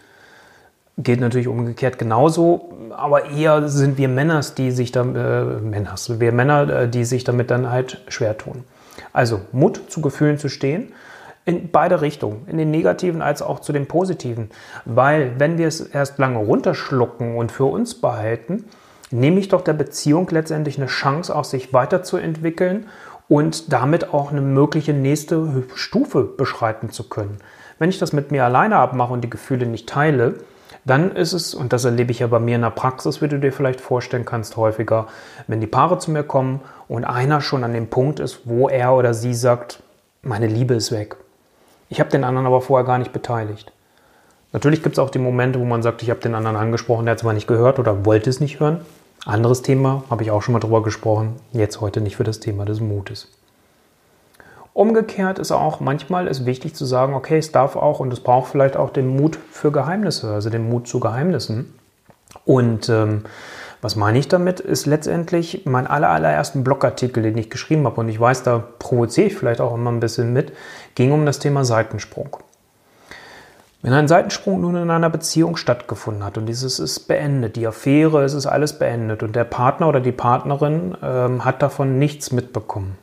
Geht 0.97 1.21
natürlich 1.21 1.49
umgekehrt 1.49 1.99
genauso, 1.99 2.73
aber 2.97 3.27
eher 3.27 3.69
sind 3.69 3.99
wir 3.99 4.09
Männers, 4.09 4.55
die 4.55 4.71
sich 4.71 4.93
dann, 4.93 5.15
äh, 5.15 5.45
Männers, 5.61 6.21
wir 6.21 6.33
Männer, 6.33 6.71
äh, 6.71 6.89
die 6.89 7.05
sich 7.05 7.23
damit 7.23 7.51
dann 7.51 7.71
halt 7.71 8.03
schwer 8.09 8.39
tun. 8.39 8.65
Also 9.13 9.43
Mut 9.53 9.83
zu 9.89 10.01
Gefühlen 10.01 10.39
zu 10.39 10.49
stehen 10.49 10.93
in 11.45 11.71
beide 11.71 12.01
Richtungen, 12.01 12.47
in 12.47 12.57
den 12.57 12.71
negativen 12.71 13.23
als 13.23 13.43
auch 13.43 13.61
zu 13.61 13.73
den 13.73 13.87
positiven. 13.87 14.51
Weil 14.85 15.39
wenn 15.39 15.59
wir 15.59 15.69
es 15.69 15.81
erst 15.81 16.19
lange 16.19 16.39
runterschlucken 16.39 17.37
und 17.37 17.53
für 17.53 17.67
uns 17.67 18.01
behalten, 18.01 18.65
nehme 19.11 19.39
ich 19.39 19.49
doch 19.49 19.61
der 19.61 19.75
Beziehung 19.75 20.29
letztendlich 20.31 20.79
eine 20.79 20.87
Chance, 20.87 21.35
auch 21.35 21.45
sich 21.45 21.73
weiterzuentwickeln 21.73 22.87
und 23.29 23.73
damit 23.73 24.13
auch 24.13 24.31
eine 24.31 24.41
mögliche 24.41 24.93
nächste 24.93 25.65
Stufe 25.75 26.25
beschreiten 26.25 26.91
zu 26.91 27.09
können. 27.09 27.39
Wenn 27.79 27.91
ich 27.91 27.99
das 27.99 28.13
mit 28.13 28.31
mir 28.31 28.45
alleine 28.45 28.77
abmache 28.77 29.13
und 29.13 29.23
die 29.23 29.31
Gefühle 29.31 29.67
nicht 29.67 29.89
teile, 29.89 30.35
dann 30.85 31.17
ist 31.17 31.33
es, 31.33 31.55
und 31.55 31.73
das 31.73 31.85
erlebe 31.85 32.11
ich 32.11 32.19
ja 32.19 32.27
bei 32.27 32.39
mir 32.39 32.57
in 32.57 32.63
der 32.63 32.71
Praxis, 32.71 33.23
wie 33.23 33.29
du 33.29 33.39
dir 33.39 33.53
vielleicht 33.53 33.81
vorstellen 33.81 34.27
kannst, 34.27 34.57
häufiger, 34.57 35.07
wenn 35.47 35.61
die 35.61 35.67
Paare 35.67 35.99
zu 35.99 36.11
mir 36.11 36.25
kommen 36.25 36.61
und 36.89 37.05
einer 37.05 37.41
schon 37.41 37.65
an 37.65 37.73
dem 37.73 37.89
Punkt 37.89 38.21
ist, 38.21 38.43
wo 38.45 38.69
er 38.69 38.95
oder 38.95 39.15
sie 39.15 39.35
sagt, 39.35 39.83
meine 40.23 40.47
Liebe 40.47 40.75
ist 40.75 40.93
weg. 40.93 41.17
Ich 41.89 42.01
habe 42.01 42.11
den 42.11 42.25
anderen 42.25 42.47
aber 42.47 42.61
vorher 42.61 42.87
gar 42.87 42.99
nicht 42.99 43.13
beteiligt. 43.13 43.73
Natürlich 44.53 44.83
gibt 44.83 44.95
es 44.95 44.99
auch 44.99 45.11
die 45.11 45.19
Momente, 45.19 45.59
wo 45.59 45.65
man 45.65 45.83
sagt, 45.83 46.03
ich 46.03 46.11
habe 46.11 46.21
den 46.21 46.35
anderen 46.35 46.57
angesprochen, 46.57 47.07
der 47.07 47.13
hat 47.13 47.19
es 47.19 47.25
aber 47.25 47.33
nicht 47.33 47.49
gehört 47.49 47.79
oder 47.79 48.07
wollte 48.07 48.31
es 48.31 48.41
nicht 48.41 48.61
hören. 48.61 48.81
Anderes 49.27 49.63
Thema, 49.63 50.05
habe 50.11 50.23
ich 50.23 50.31
auch 50.31 50.43
schon 50.43 50.53
mal 50.53 50.61
drüber 50.61 50.83
gesprochen, 50.83 51.37
jetzt 51.53 51.81
heute 51.81 52.01
nicht 52.01 52.17
für 52.17 52.25
das 52.25 52.41
Thema 52.41 52.65
des 52.65 52.81
Mutes. 52.81 53.29
Umgekehrt 54.75 55.39
ist 55.39 55.53
auch 55.53 55.81
manchmal 55.81 56.27
ist 56.27 56.47
wichtig 56.47 56.75
zu 56.75 56.85
sagen, 56.85 57.15
okay, 57.15 57.39
es 57.39 57.53
darf 57.53 57.77
auch 57.77 58.01
und 58.01 58.13
es 58.13 58.21
braucht 58.21 58.51
vielleicht 58.51 58.77
auch 58.77 58.91
den 58.91 59.07
Mut 59.07 59.39
für 59.51 59.71
Geheimnisse, 59.71 60.33
also 60.33 60.51
den 60.51 60.69
Mut 60.69 60.89
zu 60.89 61.01
Geheimnissen. 61.01 61.73
Und 62.45 62.89
ähm, 62.89 63.25
was 63.81 63.97
meine 63.97 64.19
ich 64.19 64.29
damit? 64.29 64.61
Ist 64.61 64.87
letztendlich 64.87 65.63
mein 65.65 65.87
aller, 65.87 66.09
allerersten 66.09 66.65
Blogartikel, 66.65 67.23
den 67.23 67.39
ich 67.39 67.51
geschrieben 67.51 67.85
habe, 67.87 68.01
und 68.01 68.09
ich 68.09 68.19
weiß, 68.19 68.43
da 68.43 68.65
provoziere 68.79 69.27
ich 69.29 69.37
vielleicht 69.37 69.61
auch 69.61 69.75
immer 69.75 69.93
ein 69.93 70.01
bisschen 70.01 70.33
mit, 70.33 70.53
ging 70.95 71.13
um 71.13 71.27
das 71.27 71.39
Thema 71.39 71.65
Seitensprung. 71.65 72.37
Wenn 73.83 73.93
ein 73.93 74.09
Seitensprung 74.09 74.63
nun 74.63 74.77
in 74.77 74.91
einer 74.91 75.11
Beziehung 75.11 75.57
stattgefunden 75.57 76.25
hat 76.25 76.39
und 76.39 76.47
dieses 76.47 76.79
ist 76.79 77.01
beendet, 77.01 77.57
die 77.57 77.67
Affäre, 77.67 78.25
es 78.25 78.33
ist 78.33 78.47
alles 78.47 78.79
beendet 78.79 79.23
und 79.23 79.37
der 79.37 79.45
Partner 79.45 79.89
oder 79.89 80.01
die 80.01 80.11
Partnerin 80.11 80.97
ähm, 81.03 81.45
hat 81.45 81.61
davon 81.61 81.99
nichts 81.99 82.33
mitbekommen, 82.33 82.97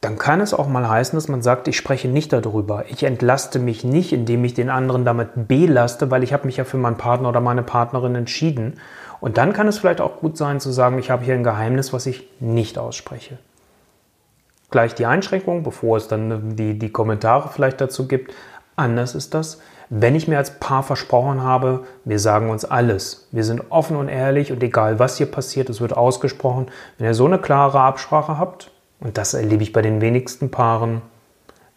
dann 0.00 0.18
kann 0.18 0.40
es 0.40 0.52
auch 0.52 0.66
mal 0.66 0.88
heißen, 0.88 1.16
dass 1.16 1.28
man 1.28 1.42
sagt, 1.42 1.68
ich 1.68 1.76
spreche 1.76 2.08
nicht 2.08 2.32
darüber. 2.32 2.86
Ich 2.88 3.04
entlaste 3.04 3.60
mich 3.60 3.84
nicht, 3.84 4.12
indem 4.12 4.44
ich 4.44 4.52
den 4.52 4.68
anderen 4.68 5.04
damit 5.04 5.46
belaste, 5.46 6.10
weil 6.10 6.24
ich 6.24 6.32
habe 6.32 6.46
mich 6.46 6.56
ja 6.56 6.64
für 6.64 6.76
meinen 6.76 6.96
Partner 6.96 7.28
oder 7.28 7.40
meine 7.40 7.62
Partnerin 7.62 8.16
entschieden. 8.16 8.80
Und 9.20 9.36
dann 9.36 9.52
kann 9.52 9.68
es 9.68 9.78
vielleicht 9.78 10.00
auch 10.00 10.16
gut 10.16 10.36
sein 10.36 10.58
zu 10.58 10.72
sagen, 10.72 10.98
ich 10.98 11.10
habe 11.10 11.24
hier 11.24 11.34
ein 11.34 11.44
Geheimnis, 11.44 11.92
was 11.92 12.06
ich 12.06 12.26
nicht 12.40 12.78
ausspreche. 12.78 13.38
Gleich 14.72 14.94
die 14.94 15.06
Einschränkung, 15.06 15.62
bevor 15.62 15.98
es 15.98 16.08
dann 16.08 16.56
die, 16.56 16.78
die 16.78 16.90
Kommentare 16.90 17.48
vielleicht 17.48 17.80
dazu 17.80 18.08
gibt. 18.08 18.32
Anders 18.74 19.14
ist 19.14 19.34
das, 19.34 19.60
wenn 19.90 20.14
ich 20.14 20.26
mir 20.26 20.38
als 20.38 20.58
Paar 20.58 20.82
versprochen 20.82 21.42
habe, 21.42 21.84
wir 22.06 22.18
sagen 22.18 22.48
uns 22.48 22.64
alles. 22.64 23.28
Wir 23.30 23.44
sind 23.44 23.70
offen 23.70 23.96
und 23.96 24.08
ehrlich 24.08 24.50
und 24.50 24.62
egal 24.62 24.98
was 24.98 25.18
hier 25.18 25.30
passiert, 25.30 25.68
es 25.68 25.82
wird 25.82 25.94
ausgesprochen. 25.94 26.68
Wenn 26.96 27.08
ihr 27.08 27.14
so 27.14 27.26
eine 27.26 27.38
klare 27.38 27.80
Absprache 27.80 28.38
habt, 28.38 28.70
und 29.00 29.18
das 29.18 29.34
erlebe 29.34 29.62
ich 29.62 29.74
bei 29.74 29.82
den 29.82 30.00
wenigsten 30.00 30.50
Paaren, 30.50 31.02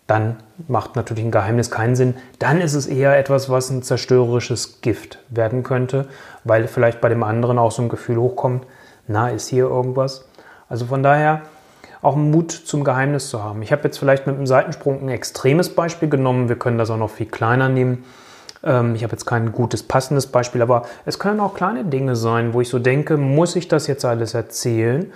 dann 0.08 0.38
macht 0.70 0.96
natürlich 0.96 1.26
ein 1.26 1.32
Geheimnis 1.32 1.72
keinen 1.72 1.98
Sinn. 1.98 2.14
Dann 2.40 2.62
ist 2.62 2.74
es 2.74 2.88
eher 2.88 3.18
etwas, 3.18 3.50
was 3.50 3.70
ein 3.70 3.84
zerstörerisches 3.84 4.80
Gift 4.80 5.20
werden 5.28 5.64
könnte, 5.64 6.08
weil 6.46 6.70
vielleicht 6.70 7.02
bei 7.02 7.10
dem 7.10 7.24
anderen 7.24 7.60
auch 7.60 7.72
so 7.72 7.82
ein 7.82 7.90
Gefühl 7.90 8.18
hochkommt, 8.18 8.66
na, 9.08 9.30
ist 9.30 9.50
hier 9.50 9.66
irgendwas. 9.66 10.26
Also 10.70 10.86
von 10.86 11.04
daher 11.04 11.42
auch 12.06 12.16
Mut 12.16 12.52
zum 12.52 12.84
Geheimnis 12.84 13.30
zu 13.30 13.44
haben. 13.44 13.62
Ich 13.62 13.72
habe 13.72 13.84
jetzt 13.84 13.98
vielleicht 13.98 14.28
mit 14.28 14.36
einem 14.36 14.48
Seitensprung 14.48 15.02
ein 15.02 15.10
extremes 15.10 15.74
Beispiel 15.74 16.10
genommen. 16.10 16.50
Wir 16.50 16.58
können 16.58 16.78
das 16.78 16.90
auch 16.90 16.98
noch 16.98 17.10
viel 17.10 17.26
kleiner 17.26 17.70
nehmen. 17.70 18.06
Ähm, 18.64 18.96
ich 18.96 19.04
habe 19.04 19.12
jetzt 19.12 19.26
kein 19.26 19.52
gutes, 19.52 19.84
passendes 19.84 20.28
Beispiel, 20.28 20.62
aber 20.62 20.84
es 21.06 21.20
können 21.20 21.40
auch 21.40 21.54
kleine 21.54 21.84
Dinge 21.84 22.16
sein, 22.16 22.54
wo 22.54 22.62
ich 22.62 22.70
so 22.70 22.80
denke, 22.80 23.18
muss 23.18 23.56
ich 23.56 23.68
das 23.68 23.88
jetzt 23.88 24.06
alles 24.06 24.34
erzählen? 24.34 25.12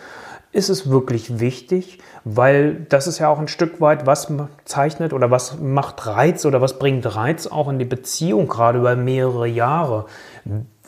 ist 0.52 0.70
es 0.70 0.90
wirklich 0.90 1.40
wichtig, 1.40 2.00
weil 2.24 2.86
das 2.90 3.06
ist 3.06 3.20
ja 3.20 3.30
auch 3.30 3.40
ein 3.40 3.48
Stück 3.48 3.82
weit, 3.82 4.06
was 4.08 4.34
zeichnet 4.66 5.14
oder 5.14 5.30
was 5.30 5.60
macht 5.60 6.08
Reiz 6.08 6.46
oder 6.46 6.60
was 6.60 6.80
bringt 6.80 7.16
Reiz 7.16 7.46
auch 7.46 7.70
in 7.70 7.78
die 7.78 7.86
Beziehung, 7.86 8.48
gerade 8.48 8.80
über 8.80 8.96
mehrere 8.96 9.48
Jahre. 9.48 10.06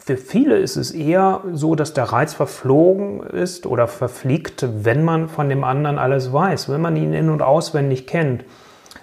Für 0.03 0.17
viele 0.17 0.57
ist 0.57 0.77
es 0.77 0.89
eher 0.89 1.41
so, 1.53 1.75
dass 1.75 1.93
der 1.93 2.05
Reiz 2.05 2.33
verflogen 2.33 3.21
ist 3.21 3.67
oder 3.67 3.87
verfliegt, 3.87 4.67
wenn 4.83 5.03
man 5.03 5.29
von 5.29 5.47
dem 5.47 5.63
anderen 5.63 5.99
alles 5.99 6.33
weiß, 6.33 6.69
wenn 6.69 6.81
man 6.81 6.95
ihn 6.95 7.13
in- 7.13 7.29
und 7.29 7.43
auswendig 7.43 8.07
kennt, 8.07 8.43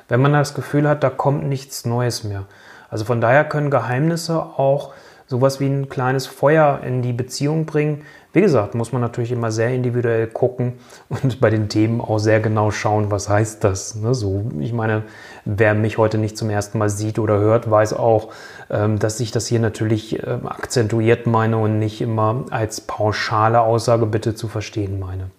wenn 0.09 0.21
man 0.21 0.33
das 0.33 0.55
Gefühl 0.55 0.89
hat, 0.89 1.05
da 1.05 1.11
kommt 1.11 1.45
nichts 1.45 1.87
Neues 1.87 2.25
mehr. 2.25 2.47
Also 2.91 3.05
von 3.05 3.21
daher 3.21 3.45
können 3.45 3.71
Geheimnisse 3.71 4.43
auch 4.43 4.93
sowas 5.29 5.61
wie 5.61 5.67
ein 5.67 5.89
kleines 5.89 6.27
Feuer 6.27 6.81
in 6.85 7.01
die 7.01 7.13
Beziehung 7.13 7.65
bringen. 7.65 8.03
Wie 8.35 8.43
gesagt, 8.43 8.75
muss 8.75 8.93
man 8.93 9.01
natürlich 9.01 9.33
immer 9.33 9.51
sehr 9.51 9.71
individuell 9.71 10.27
gucken 10.27 10.75
und 11.09 11.41
bei 11.41 11.49
den 11.49 11.69
Themen 11.69 12.01
auch 12.01 12.19
sehr 12.19 12.41
genau 12.41 12.71
schauen, 12.71 13.11
was 13.11 13.29
heißt 13.29 13.65
das. 13.65 13.95
Ne? 13.95 14.15
So, 14.15 14.45
ich 14.61 14.75
meine, 14.75 15.05
wer 15.47 15.75
mich 15.75 15.97
heute 15.97 16.19
nicht 16.19 16.37
zum 16.37 16.51
ersten 16.51 16.79
Mal 16.79 16.91
sieht 16.91 17.19
oder 17.19 17.39
hört, 17.39 17.71
weiß 17.71 17.95
auch, 17.95 18.33
ähm, 18.71 18.99
dass 18.99 19.19
ich 19.21 19.31
das 19.31 19.47
hier 19.47 19.61
natürlich 19.61 20.23
ähm, 20.27 20.47
akzentuiert 20.47 21.27
meine 21.27 21.57
und 21.57 21.79
nicht 21.79 22.03
immer 22.03 22.45
als 22.51 22.83
pauschale 22.83 23.61
Aussage 23.61 24.05
bitte 24.05 24.35
zu 24.35 24.47
verstehen 24.47 24.99
meine. 24.99 25.31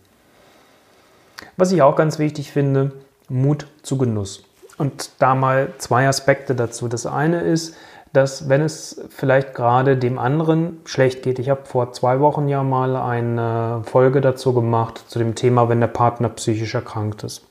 Was 1.57 1.71
ich 1.71 1.83
auch 1.83 1.95
ganz 1.95 2.17
wichtig 2.17 2.51
finde, 2.51 2.91
Mut 3.29 3.67
zu 3.83 3.97
Genuss. 3.97 4.43
Und 4.77 5.11
da 5.19 5.35
mal 5.35 5.73
zwei 5.77 6.07
Aspekte 6.07 6.55
dazu. 6.55 6.87
Das 6.87 7.05
eine 7.05 7.41
ist, 7.41 7.75
dass 8.13 8.49
wenn 8.49 8.61
es 8.61 9.01
vielleicht 9.09 9.53
gerade 9.53 9.95
dem 9.97 10.17
anderen 10.17 10.79
schlecht 10.85 11.21
geht, 11.21 11.37
ich 11.37 11.49
habe 11.49 11.65
vor 11.65 11.91
zwei 11.91 12.19
Wochen 12.19 12.47
ja 12.47 12.63
mal 12.63 12.95
eine 12.95 13.81
Folge 13.85 14.21
dazu 14.21 14.53
gemacht, 14.53 15.03
zu 15.07 15.19
dem 15.19 15.35
Thema, 15.35 15.69
wenn 15.69 15.79
der 15.79 15.87
Partner 15.87 16.29
psychisch 16.29 16.73
erkrankt 16.73 17.23
ist. 17.23 17.45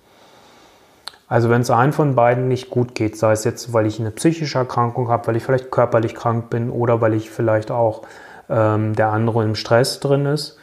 Also 1.29 1.51
wenn 1.51 1.61
es 1.61 1.71
einem 1.71 1.93
von 1.93 2.15
beiden 2.15 2.49
nicht 2.49 2.71
gut 2.71 2.95
geht, 2.95 3.17
sei 3.17 3.33
es 3.33 3.45
jetzt, 3.45 3.73
weil 3.73 3.87
ich 3.87 4.01
eine 4.01 4.11
psychische 4.11 4.59
Erkrankung 4.59 5.09
habe, 5.09 5.27
weil 5.27 5.37
ich 5.37 5.45
vielleicht 5.45 5.71
körperlich 5.71 6.15
krank 6.15 6.49
bin 6.49 6.71
oder 6.71 7.01
weil 7.01 7.15
ich 7.15 7.31
vielleicht 7.31 7.71
auch 7.71 8.03
ähm, 8.49 8.95
der 8.95 9.11
andere 9.11 9.45
im 9.45 9.55
Stress 9.55 10.01
drin 10.01 10.25
ist, 10.25 10.59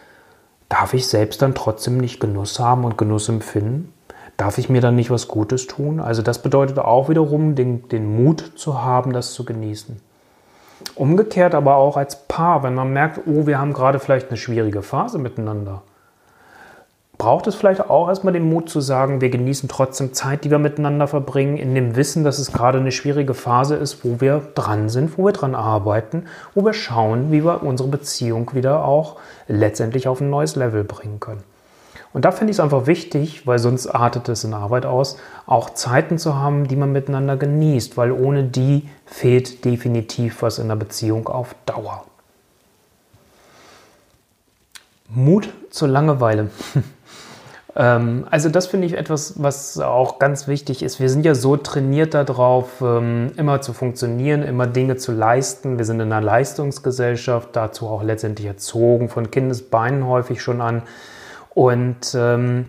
darf 0.67 0.93
ich 0.95 1.07
selbst 1.07 1.41
dann 1.43 1.53
trotzdem 1.53 1.97
nicht 1.97 2.19
Genuss 2.19 2.59
haben 2.59 2.83
und 2.83 2.97
Genuss 2.97 3.29
empfinden? 3.29 3.93
Darf 4.37 4.57
ich 4.57 4.69
mir 4.69 4.81
dann 4.81 4.95
nicht 4.95 5.11
was 5.11 5.27
Gutes 5.27 5.67
tun? 5.67 5.99
Also 5.99 6.21
das 6.21 6.41
bedeutet 6.41 6.79
auch 6.79 7.09
wiederum, 7.09 7.55
den, 7.55 7.87
den 7.89 8.23
Mut 8.23 8.53
zu 8.55 8.81
haben, 8.81 9.13
das 9.13 9.33
zu 9.33 9.45
genießen. 9.45 9.99
Umgekehrt 10.95 11.55
aber 11.55 11.75
auch 11.75 11.97
als 11.97 12.27
Paar, 12.27 12.63
wenn 12.63 12.75
man 12.75 12.91
merkt, 12.91 13.21
oh, 13.27 13.47
wir 13.47 13.59
haben 13.59 13.73
gerade 13.73 13.99
vielleicht 13.99 14.29
eine 14.29 14.37
schwierige 14.37 14.81
Phase 14.81 15.17
miteinander, 15.17 15.81
braucht 17.17 17.47
es 17.47 17.55
vielleicht 17.55 17.89
auch 17.89 18.09
erstmal 18.09 18.33
den 18.33 18.49
Mut 18.49 18.69
zu 18.69 18.81
sagen, 18.81 19.21
wir 19.21 19.29
genießen 19.29 19.69
trotzdem 19.69 20.13
Zeit, 20.13 20.43
die 20.43 20.51
wir 20.51 20.59
miteinander 20.59 21.07
verbringen, 21.07 21.55
in 21.57 21.73
dem 21.73 21.95
Wissen, 21.95 22.25
dass 22.25 22.39
es 22.39 22.51
gerade 22.51 22.79
eine 22.79 22.91
schwierige 22.91 23.33
Phase 23.33 23.75
ist, 23.75 24.03
wo 24.03 24.19
wir 24.19 24.41
dran 24.53 24.89
sind, 24.89 25.17
wo 25.17 25.25
wir 25.25 25.31
dran 25.31 25.55
arbeiten, 25.55 26.25
wo 26.53 26.65
wir 26.65 26.73
schauen, 26.73 27.31
wie 27.31 27.43
wir 27.43 27.63
unsere 27.63 27.89
Beziehung 27.89 28.53
wieder 28.53 28.83
auch 28.83 29.15
letztendlich 29.47 30.09
auf 30.09 30.19
ein 30.19 30.29
neues 30.29 30.55
Level 30.55 30.83
bringen 30.83 31.21
können. 31.21 31.54
Und 32.15 32.23
da 32.23 32.31
finde 32.31 32.51
ich 32.51 32.55
es 32.55 32.59
einfach 32.61 32.87
wichtig, 32.87 33.45
weil 33.45 33.59
sonst 33.59 33.87
artet 33.87 34.29
es 34.29 34.45
in 34.45 34.53
Arbeit 34.53 34.85
aus, 34.85 35.17
auch 35.47 35.71
Zeiten 35.71 36.17
zu 36.17 36.33
haben, 36.33 36.65
die 36.65 36.77
man 36.77 36.93
miteinander 36.93 37.35
genießt, 37.35 37.97
weil 37.97 38.13
ohne 38.13 38.45
die 38.45 38.87
fehlt 39.05 39.65
definitiv 39.65 40.41
was 40.41 40.57
in 40.57 40.69
der 40.69 40.77
Beziehung 40.77 41.27
auf 41.27 41.57
Dauer. 41.65 42.05
Mut 45.09 45.49
zur 45.69 45.89
Langeweile. 45.89 46.49
Ähm, 47.77 48.25
also 48.31 48.47
das 48.47 48.67
finde 48.67 48.87
ich 48.87 48.93
etwas, 48.93 49.43
was 49.43 49.77
auch 49.81 50.17
ganz 50.17 50.47
wichtig 50.47 50.81
ist. 50.81 51.01
Wir 51.01 51.09
sind 51.09 51.25
ja 51.25 51.35
so 51.35 51.57
trainiert 51.57 52.13
darauf, 52.13 52.79
ähm, 52.79 53.33
immer 53.35 53.59
zu 53.59 53.73
funktionieren, 53.73 54.43
immer 54.43 54.65
Dinge 54.65 54.95
zu 54.95 55.11
leisten. 55.11 55.77
Wir 55.77 55.83
sind 55.83 55.99
in 55.99 56.13
einer 56.13 56.25
Leistungsgesellschaft, 56.25 57.49
dazu 57.51 57.89
auch 57.89 58.01
letztendlich 58.01 58.47
erzogen, 58.47 59.09
von 59.09 59.29
Kindesbeinen 59.29 60.07
häufig 60.07 60.41
schon 60.41 60.61
an. 60.61 60.83
Und 61.55 62.13
ähm, 62.15 62.65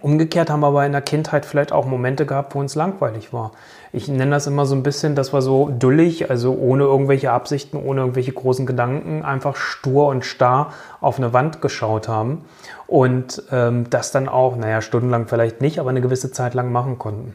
umgekehrt 0.00 0.50
haben 0.50 0.60
wir 0.60 0.68
aber 0.68 0.86
in 0.86 0.92
der 0.92 1.02
Kindheit 1.02 1.44
vielleicht 1.44 1.70
auch 1.70 1.84
Momente 1.84 2.24
gehabt, 2.26 2.54
wo 2.54 2.60
uns 2.60 2.74
langweilig 2.74 3.32
war. 3.32 3.52
Ich 3.92 4.08
nenne 4.08 4.30
das 4.30 4.46
immer 4.46 4.64
so 4.64 4.74
ein 4.74 4.82
bisschen, 4.82 5.14
dass 5.14 5.34
wir 5.34 5.42
so 5.42 5.68
dullig, 5.68 6.30
also 6.30 6.54
ohne 6.54 6.84
irgendwelche 6.84 7.30
Absichten, 7.30 7.76
ohne 7.76 8.00
irgendwelche 8.00 8.32
großen 8.32 8.64
Gedanken, 8.64 9.22
einfach 9.22 9.54
stur 9.54 10.06
und 10.06 10.24
starr 10.24 10.72
auf 11.02 11.18
eine 11.18 11.34
Wand 11.34 11.60
geschaut 11.60 12.08
haben 12.08 12.46
und 12.86 13.42
ähm, 13.52 13.90
das 13.90 14.12
dann 14.12 14.28
auch, 14.28 14.56
naja, 14.56 14.80
stundenlang 14.80 15.28
vielleicht 15.28 15.60
nicht, 15.60 15.78
aber 15.78 15.90
eine 15.90 16.00
gewisse 16.00 16.32
Zeit 16.32 16.54
lang 16.54 16.72
machen 16.72 16.98
konnten. 16.98 17.34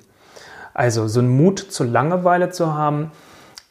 Also 0.73 1.07
so 1.07 1.19
einen 1.19 1.29
Mut 1.29 1.59
zur 1.59 1.85
Langeweile 1.85 2.49
zu 2.49 2.73
haben, 2.73 3.11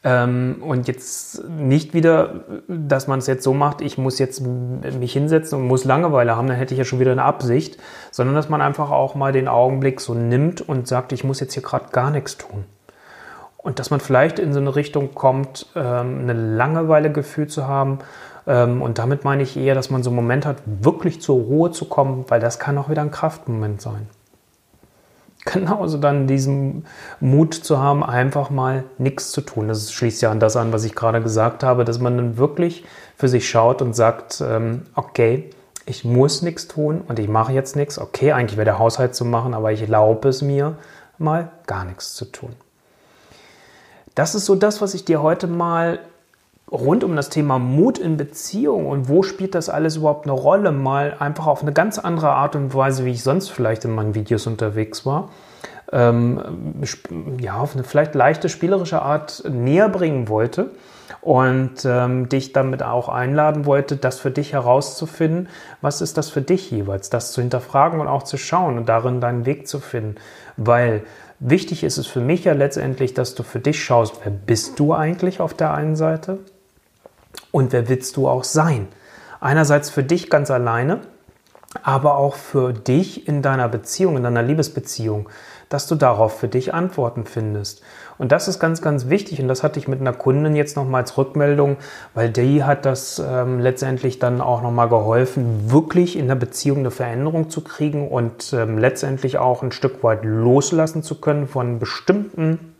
ähm, 0.03 0.57
und 0.61 0.87
jetzt 0.87 1.43
nicht 1.49 1.93
wieder, 1.93 2.45
dass 2.67 3.07
man 3.07 3.19
es 3.19 3.27
jetzt 3.27 3.43
so 3.43 3.53
macht, 3.53 3.81
ich 3.81 3.97
muss 3.97 4.19
jetzt 4.19 4.41
mich 4.41 5.13
hinsetzen 5.13 5.59
und 5.59 5.67
muss 5.67 5.85
Langeweile 5.85 6.35
haben, 6.35 6.47
dann 6.47 6.57
hätte 6.57 6.73
ich 6.73 6.77
ja 6.77 6.85
schon 6.85 6.99
wieder 6.99 7.11
eine 7.11 7.23
Absicht, 7.23 7.77
sondern 8.11 8.35
dass 8.35 8.47
man 8.47 8.61
einfach 8.61 8.91
auch 8.91 9.15
mal 9.15 9.31
den 9.31 9.47
Augenblick 9.47 9.99
so 9.99 10.13
nimmt 10.13 10.61
und 10.61 10.87
sagt, 10.87 11.13
ich 11.13 11.23
muss 11.23 11.39
jetzt 11.39 11.53
hier 11.53 11.63
gerade 11.63 11.89
gar 11.91 12.11
nichts 12.11 12.37
tun. 12.37 12.65
Und 13.57 13.79
dass 13.79 13.89
man 13.89 13.99
vielleicht 13.99 14.39
in 14.39 14.53
so 14.53 14.59
eine 14.59 14.75
Richtung 14.75 15.13
kommt, 15.13 15.65
ähm, 15.75 16.19
eine 16.21 16.33
Langeweile-Gefühl 16.33 17.47
zu 17.47 17.67
haben. 17.67 17.99
Ähm, 18.45 18.81
und 18.81 18.99
damit 18.99 19.25
meine 19.25 19.43
ich 19.43 19.57
eher, 19.57 19.75
dass 19.75 19.89
man 19.89 20.03
so 20.03 20.09
einen 20.11 20.15
Moment 20.15 20.45
hat, 20.45 20.57
wirklich 20.65 21.21
zur 21.21 21.37
Ruhe 21.37 21.71
zu 21.71 21.85
kommen, 21.85 22.23
weil 22.29 22.39
das 22.39 22.59
kann 22.59 22.77
auch 22.77 22.89
wieder 22.89 23.01
ein 23.01 23.11
Kraftmoment 23.11 23.81
sein 23.81 24.07
genauso 25.53 25.97
dann 25.97 26.27
diesen 26.27 26.85
Mut 27.19 27.53
zu 27.53 27.79
haben, 27.79 28.03
einfach 28.03 28.49
mal 28.49 28.83
nichts 28.97 29.31
zu 29.31 29.41
tun. 29.41 29.67
Das 29.67 29.91
schließt 29.91 30.21
ja 30.21 30.31
an 30.31 30.39
das 30.39 30.55
an, 30.55 30.73
was 30.73 30.83
ich 30.83 30.95
gerade 30.95 31.21
gesagt 31.21 31.63
habe, 31.63 31.85
dass 31.85 31.99
man 31.99 32.17
dann 32.17 32.37
wirklich 32.37 32.85
für 33.15 33.27
sich 33.27 33.49
schaut 33.49 33.81
und 33.81 33.95
sagt, 33.95 34.43
ähm, 34.45 34.83
okay, 34.95 35.49
ich 35.85 36.03
muss 36.03 36.41
nichts 36.41 36.67
tun 36.67 37.01
und 37.07 37.17
ich 37.17 37.29
mache 37.29 37.53
jetzt 37.53 37.75
nichts. 37.75 37.97
Okay, 37.97 38.33
eigentlich 38.33 38.57
wäre 38.57 38.65
der 38.65 38.79
Haushalt 38.79 39.15
zu 39.15 39.23
machen, 39.25 39.53
aber 39.53 39.71
ich 39.71 39.81
erlaube 39.81 40.27
es 40.29 40.41
mir, 40.41 40.75
mal 41.17 41.49
gar 41.65 41.85
nichts 41.85 42.13
zu 42.13 42.25
tun. 42.25 42.53
das 44.13 44.35
ist 44.35 44.45
so 44.45 44.55
das, 44.55 44.81
was 44.81 44.93
ich 44.93 45.05
dir 45.05 45.21
heute 45.21 45.47
mal 45.47 45.99
rund 46.71 47.03
um 47.03 47.15
das 47.15 47.29
Thema 47.29 47.59
Mut 47.59 47.97
in 47.97 48.17
Beziehung 48.17 48.87
und 48.87 49.07
wo 49.07 49.23
spielt 49.23 49.55
das 49.55 49.69
alles 49.69 49.95
überhaupt 49.97 50.25
eine 50.25 50.33
Rolle, 50.33 50.71
mal 50.71 51.15
einfach 51.19 51.47
auf 51.47 51.61
eine 51.61 51.71
ganz 51.71 51.97
andere 51.97 52.29
Art 52.29 52.55
und 52.55 52.73
Weise, 52.73 53.05
wie 53.05 53.11
ich 53.11 53.23
sonst 53.23 53.49
vielleicht 53.49 53.85
in 53.85 53.95
meinen 53.95 54.15
Videos 54.15 54.47
unterwegs 54.47 55.05
war, 55.05 55.29
ähm, 55.93 56.75
ja, 57.39 57.57
auf 57.57 57.73
eine 57.73 57.85
vielleicht 57.85 58.15
leichte 58.15 58.49
spielerische 58.49 59.01
Art 59.01 59.43
näher 59.49 59.87
bringen 59.87 60.27
wollte 60.27 60.71
und 61.21 61.85
ähm, 61.85 62.27
dich 62.27 62.51
damit 62.51 62.83
auch 62.83 63.07
einladen 63.07 63.65
wollte, 63.65 63.95
das 63.95 64.19
für 64.19 64.31
dich 64.31 64.51
herauszufinden, 64.51 65.47
was 65.79 66.01
ist 66.01 66.17
das 66.17 66.29
für 66.29 66.41
dich 66.41 66.69
jeweils, 66.69 67.09
das 67.09 67.31
zu 67.31 67.39
hinterfragen 67.39 68.01
und 68.01 68.07
auch 68.07 68.23
zu 68.23 68.35
schauen 68.35 68.77
und 68.77 68.89
darin 68.89 69.21
deinen 69.21 69.45
Weg 69.45 69.69
zu 69.69 69.79
finden, 69.79 70.15
weil 70.57 71.03
wichtig 71.39 71.85
ist 71.85 71.97
es 71.97 72.07
für 72.07 72.19
mich 72.19 72.43
ja 72.43 72.51
letztendlich, 72.51 73.13
dass 73.13 73.35
du 73.35 73.43
für 73.43 73.59
dich 73.59 73.81
schaust, 73.81 74.19
wer 74.25 74.31
bist 74.31 74.79
du 74.79 74.93
eigentlich 74.93 75.39
auf 75.39 75.53
der 75.53 75.73
einen 75.73 75.95
Seite 75.95 76.39
und 77.51 77.73
wer 77.73 77.89
willst 77.89 78.17
du 78.17 78.27
auch 78.27 78.43
sein? 78.43 78.87
Einerseits 79.39 79.89
für 79.89 80.03
dich 80.03 80.29
ganz 80.29 80.51
alleine, 80.51 81.01
aber 81.83 82.17
auch 82.17 82.35
für 82.35 82.73
dich 82.73 83.27
in 83.27 83.41
deiner 83.41 83.69
Beziehung, 83.69 84.17
in 84.17 84.23
deiner 84.23 84.43
Liebesbeziehung, 84.43 85.29
dass 85.69 85.87
du 85.87 85.95
darauf 85.95 86.39
für 86.39 86.47
dich 86.47 86.73
Antworten 86.73 87.25
findest. 87.25 87.81
Und 88.17 88.31
das 88.31 88.47
ist 88.47 88.59
ganz, 88.59 88.81
ganz 88.81 89.09
wichtig. 89.09 89.41
Und 89.41 89.47
das 89.47 89.63
hatte 89.63 89.79
ich 89.79 89.87
mit 89.87 89.99
einer 89.99 90.13
Kundin 90.13 90.55
jetzt 90.55 90.75
nochmal 90.75 91.01
als 91.01 91.17
Rückmeldung, 91.17 91.77
weil 92.13 92.29
die 92.29 92.63
hat 92.63 92.85
das 92.85 93.19
ähm, 93.19 93.59
letztendlich 93.59 94.17
dann 94.19 94.41
auch 94.41 94.61
nochmal 94.61 94.89
geholfen, 94.89 95.69
wirklich 95.71 96.17
in 96.17 96.27
der 96.27 96.35
Beziehung 96.35 96.79
eine 96.79 96.91
Veränderung 96.91 97.49
zu 97.49 97.61
kriegen 97.61 98.07
und 98.07 98.53
ähm, 98.53 98.77
letztendlich 98.77 99.37
auch 99.37 99.61
ein 99.61 99.71
Stück 99.71 100.03
weit 100.03 100.23
loslassen 100.23 101.03
zu 101.03 101.19
können 101.19 101.47
von 101.47 101.79
bestimmten 101.79 102.73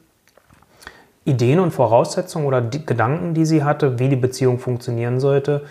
Ideen 1.27 1.59
und 1.59 1.71
Voraussetzungen 1.71 2.45
oder 2.45 2.61
die 2.61 2.85
Gedanken, 2.85 3.33
die 3.33 3.45
sie 3.45 3.63
hatte, 3.63 3.99
wie 3.99 4.07
die 4.07 4.15
Beziehung 4.15 4.59
funktionieren 4.59 5.19
sollte. 5.19 5.65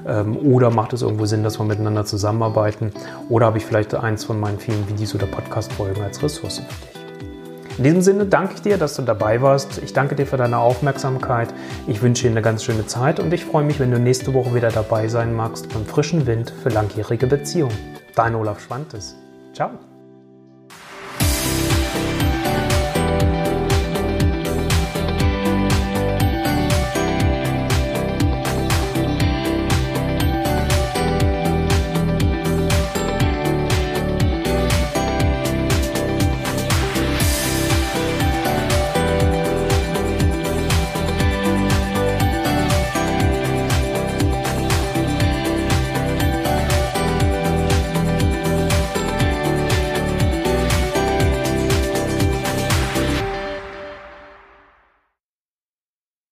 ähm, 0.05 0.35
oder 0.37 0.69
macht 0.69 0.91
es 0.93 1.01
irgendwo 1.01 1.25
Sinn, 1.25 1.43
dass 1.43 1.59
wir 1.59 1.65
miteinander 1.65 2.05
zusammenarbeiten 2.05 2.91
oder 3.29 3.47
habe 3.47 3.57
ich 3.57 3.65
vielleicht 3.65 3.95
eins 3.95 4.23
von 4.25 4.39
meinen 4.39 4.59
vielen 4.59 4.87
Videos 4.87 5.15
oder 5.15 5.25
Podcast-Folgen 5.27 6.03
als 6.03 6.21
Ressource 6.21 6.59
für 6.59 6.63
dich. 6.63 7.00
In 7.81 7.85
diesem 7.85 8.01
Sinne 8.03 8.27
danke 8.27 8.53
ich 8.53 8.61
dir, 8.61 8.77
dass 8.77 8.95
du 8.95 9.01
dabei 9.01 9.41
warst. 9.41 9.79
Ich 9.79 9.91
danke 9.91 10.13
dir 10.13 10.27
für 10.27 10.37
deine 10.37 10.59
Aufmerksamkeit. 10.59 11.51
Ich 11.87 12.03
wünsche 12.03 12.21
dir 12.21 12.29
eine 12.29 12.43
ganz 12.43 12.63
schöne 12.63 12.85
Zeit 12.85 13.19
und 13.19 13.33
ich 13.33 13.43
freue 13.43 13.63
mich, 13.63 13.79
wenn 13.79 13.89
du 13.89 13.97
nächste 13.97 14.35
Woche 14.35 14.53
wieder 14.53 14.69
dabei 14.69 15.07
sein 15.07 15.35
magst 15.35 15.73
beim 15.73 15.87
frischen 15.87 16.27
Wind 16.27 16.53
für 16.61 16.69
langjährige 16.69 17.25
Beziehungen. 17.25 17.75
Dein 18.13 18.35
Olaf 18.35 18.59
Schwantes. 18.59 19.15
Ciao. 19.55 19.71